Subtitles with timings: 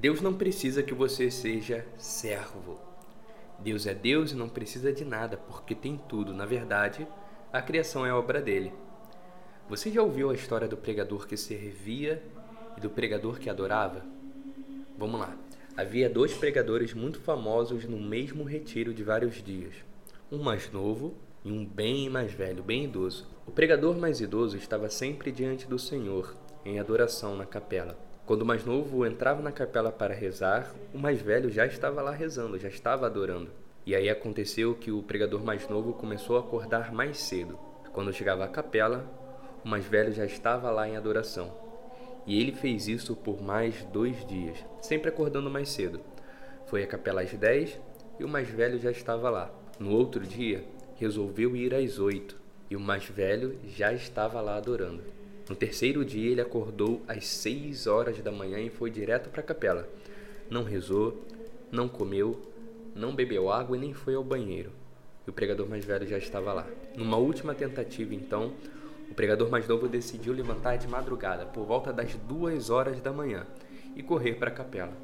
[0.00, 2.80] Deus não precisa que você seja servo.
[3.58, 6.32] Deus é Deus e não precisa de nada, porque tem tudo.
[6.32, 7.06] Na verdade,
[7.52, 8.72] a criação é obra dele.
[9.68, 12.22] Você já ouviu a história do pregador que servia
[12.78, 14.02] e do pregador que adorava?
[14.96, 15.36] Vamos lá.
[15.76, 19.74] Havia dois pregadores muito famosos no mesmo retiro de vários dias.
[20.32, 21.14] Um mais novo
[21.44, 23.28] e um bem mais velho, bem idoso.
[23.46, 28.08] O pregador mais idoso estava sempre diante do Senhor, em adoração na capela.
[28.30, 32.12] Quando o mais novo entrava na capela para rezar, o mais velho já estava lá
[32.12, 33.50] rezando, já estava adorando.
[33.84, 37.58] E aí aconteceu que o pregador mais novo começou a acordar mais cedo.
[37.92, 39.04] Quando chegava à capela,
[39.64, 41.52] o mais velho já estava lá em adoração.
[42.24, 46.00] E ele fez isso por mais dois dias, sempre acordando mais cedo.
[46.66, 47.80] Foi à capela às dez
[48.16, 49.50] e o mais velho já estava lá.
[49.76, 52.40] No outro dia, resolveu ir às oito
[52.70, 55.02] e o mais velho já estava lá adorando.
[55.50, 59.44] No terceiro dia, ele acordou às seis horas da manhã e foi direto para a
[59.44, 59.88] capela.
[60.48, 61.26] Não rezou,
[61.72, 62.40] não comeu,
[62.94, 64.70] não bebeu água e nem foi ao banheiro.
[65.26, 66.68] E o pregador mais velho já estava lá.
[66.96, 68.52] Numa última tentativa, então,
[69.10, 73.44] o pregador mais novo decidiu levantar de madrugada, por volta das duas horas da manhã,
[73.96, 74.96] e correr para a capela.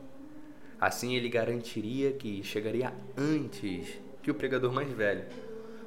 [0.80, 5.24] Assim ele garantiria que chegaria antes que o pregador mais velho.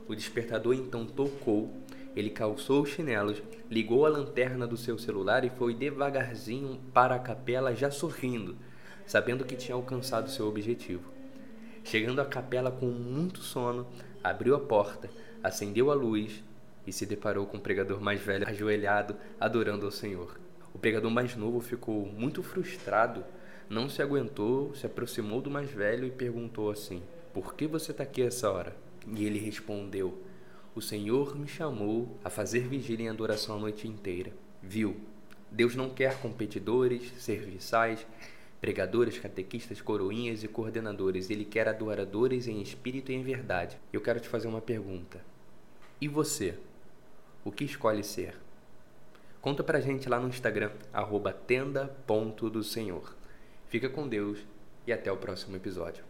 [0.06, 1.72] O despertador então tocou
[2.16, 7.20] ele calçou os chinelos, ligou a lanterna do seu celular e foi devagarzinho para a
[7.20, 8.58] capela, já sorrindo,
[9.06, 11.12] sabendo que tinha alcançado seu objetivo.
[11.84, 13.88] Chegando à capela com muito sono,
[14.24, 15.10] abriu a porta,
[15.44, 16.44] acendeu a luz
[16.86, 20.40] e se deparou com o pregador mais velho ajoelhado, adorando ao Senhor.
[20.74, 23.24] O pregador mais novo ficou muito frustrado,
[23.70, 27.02] não se aguentou, se aproximou do mais velho e perguntou assim:
[27.34, 28.76] Por que você está aqui essa hora?
[29.08, 30.22] E ele respondeu:
[30.80, 34.32] o Senhor me chamou a fazer vigília em adoração a noite inteira.
[34.64, 34.96] Viu?
[35.52, 38.08] Deus não quer competidores, serviçais,
[38.62, 41.30] pregadores, catequistas, coroinhas e coordenadores.
[41.30, 43.78] Ele quer adoradores em espírito e em verdade.
[43.92, 45.20] Eu quero te fazer uma pergunta.
[46.00, 46.58] E você?
[47.44, 48.38] O que escolhe ser?
[49.42, 53.14] Conta pra gente lá no Instagram, arroba tenda.do Senhor.
[53.68, 54.40] Fica com Deus
[54.88, 56.10] e até o próximo episódio.